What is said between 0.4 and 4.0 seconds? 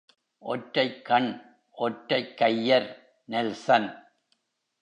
ஒற்றைக் கண், ஒற்றைக் கையர் நெல்சன்.